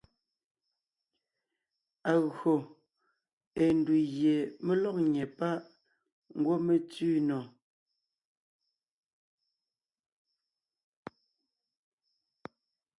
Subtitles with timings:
[2.13, 2.53] Agÿò
[3.61, 4.35] ée ndù gie
[4.65, 5.59] mé lɔ́g nyɛ́ páʼ
[6.37, 7.39] ngwɔ́ mé tsẅi nò.